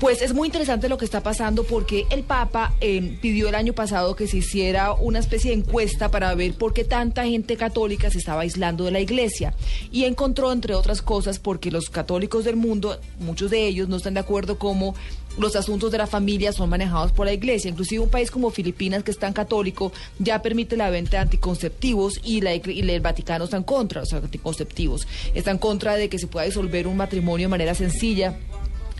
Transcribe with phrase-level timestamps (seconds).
[0.00, 3.74] Pues es muy interesante lo que está pasando porque el Papa eh, pidió el año
[3.74, 8.08] pasado que se hiciera una especie de encuesta para ver por qué tanta gente católica
[8.10, 9.52] se estaba aislando de la iglesia.
[9.92, 14.14] Y encontró, entre otras cosas, porque los católicos del mundo, muchos de ellos no están
[14.14, 14.94] de acuerdo cómo
[15.36, 17.68] los asuntos de la familia son manejados por la iglesia.
[17.68, 22.20] Inclusive un país como Filipinas, que es tan católico, ya permite la venta de anticonceptivos
[22.24, 25.06] y, la, y el Vaticano contra los anticonceptivos.
[25.34, 28.38] Está en contra de que se pueda disolver un matrimonio de manera sencilla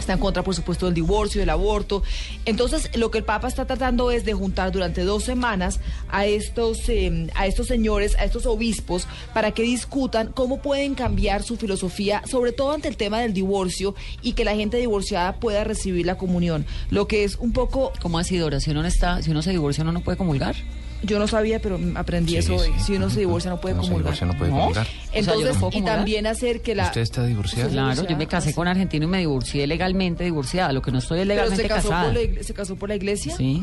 [0.01, 2.03] Está en contra, por supuesto, del divorcio, del aborto.
[2.47, 6.89] Entonces, lo que el Papa está tratando es de juntar durante dos semanas a estos,
[6.89, 12.23] eh, a estos señores, a estos obispos, para que discutan cómo pueden cambiar su filosofía,
[12.27, 16.17] sobre todo ante el tema del divorcio y que la gente divorciada pueda recibir la
[16.17, 16.67] comunión.
[16.91, 17.93] Lo que es un poco.
[18.01, 18.61] ¿Cómo así, Dora?
[18.61, 20.57] Si uno, está, si uno se divorcia, ¿uno no puede comulgar?
[21.03, 22.71] Yo no sabía, pero aprendí eso hoy.
[22.85, 24.13] Si uno se divorcia, no puede No se comulgar.
[24.15, 24.87] divorcia, no puede comulgar.
[25.13, 25.97] Entonces, y comulgar.
[25.97, 26.87] también hacer que la.
[26.87, 27.71] ¿Usted está divorciada?
[27.71, 30.73] Claro, yo me casé con argentino y me divorcié legalmente divorciada.
[30.73, 32.13] Lo que no estoy es Pero legalmente se casó, casada.
[32.13, 33.35] por la, se casó por la iglesia.
[33.37, 33.63] Sí.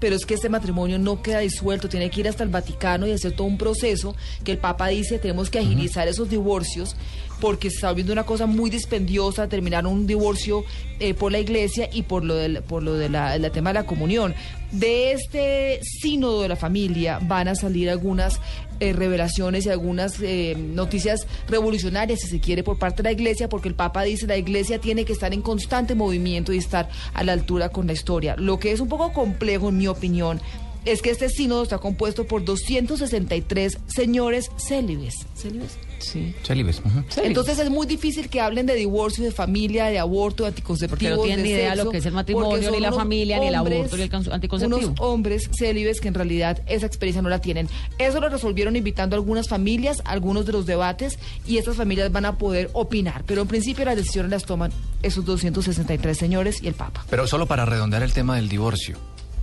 [0.00, 3.12] pero es que este matrimonio no queda disuelto, tiene que ir hasta el Vaticano y
[3.12, 4.14] hacer todo un proceso
[4.44, 6.96] que el Papa dice tenemos que agilizar esos divorcios
[7.40, 10.64] porque se está volviendo una cosa muy dispendiosa terminar un divorcio
[10.98, 13.74] eh, por la iglesia y por lo del por lo de la, el tema de
[13.74, 14.34] la comunión.
[14.70, 18.40] De este sínodo de la familia van a salir algunas
[18.78, 23.48] eh, revelaciones y algunas eh, noticias revolucionarias, si se quiere, por parte de la iglesia,
[23.48, 27.24] porque el Papa dice la iglesia tiene que estar en constante movimiento y estar a
[27.24, 28.36] la altura con la historia.
[28.36, 30.40] Lo que es un poco complejo, en mi opinión,
[30.84, 35.14] es que este sínodo está compuesto por 263 señores célibes.
[35.34, 35.78] ¿Célibes?
[36.00, 36.34] Sí.
[36.42, 36.80] Célibes.
[36.80, 37.04] ujú.
[37.22, 40.98] Entonces es muy difícil que hablen de divorcio, de familia, de aborto, de anticonceptivos.
[40.98, 43.54] Porque no tienen ni idea lo que es el matrimonio, ni la familia, ni el
[43.54, 44.78] aborto, ni el anticonceptivo.
[44.78, 47.68] Unos hombres célibes que en realidad esa experiencia no la tienen.
[47.98, 52.10] Eso lo resolvieron invitando a algunas familias, a algunos de los debates, y estas familias
[52.10, 53.24] van a poder opinar.
[53.26, 57.04] Pero en principio las decisiones las toman esos 263 señores y el Papa.
[57.10, 58.98] Pero solo para redondear el tema del divorcio,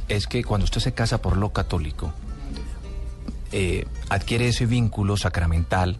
[0.08, 2.14] es que cuando usted se casa por lo católico,
[3.52, 5.98] eh, adquiere ese vínculo sacramental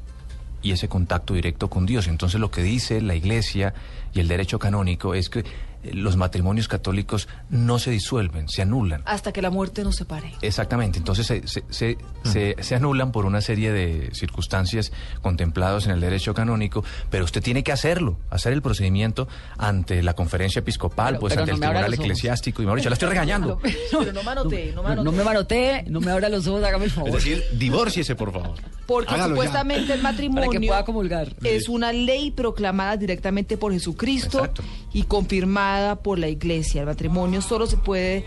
[0.62, 2.08] y ese contacto directo con Dios.
[2.08, 3.74] Entonces lo que dice la Iglesia
[4.14, 5.46] y el derecho canónico es que
[5.84, 9.02] los matrimonios católicos no se disuelven, se anulan.
[9.06, 10.34] Hasta que la muerte nos separe.
[10.42, 15.92] Exactamente, entonces se, se, se, se- se anulan por una serie de circunstancias contempladas en
[15.92, 19.28] el derecho canónico, pero usted tiene que hacerlo, hacer el procedimiento
[19.58, 22.94] ante la conferencia episcopal, Pero- pues pero ante no el tribunal eclesiástico, y Mauricio, la
[22.96, 23.60] estoy regañando.
[23.92, 25.04] Pero no manotee, no No, manotee.
[25.06, 27.10] no me marotee, no me abra los ojos, hágame el favor.
[27.10, 28.56] Es decir, divórciese, por favor.
[28.86, 29.42] Porque Hágalo ya.
[29.42, 31.36] supuestamente el matrimonio Para que pueda comulgar.
[31.44, 34.64] es una ley proclamada directamente por Jesucristo Exacto.
[34.94, 35.67] y confirmada
[36.04, 36.82] por la iglesia.
[36.82, 38.26] El matrimonio solo se puede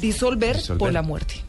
[0.00, 0.56] disolver.
[0.56, 0.78] Disolver.
[0.78, 1.44] por la muerte.